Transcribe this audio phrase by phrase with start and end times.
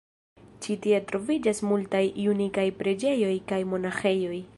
[0.65, 2.03] Ĉi tie troviĝas multaj
[2.33, 4.41] unikaj preĝejoj kaj monaĥejoj.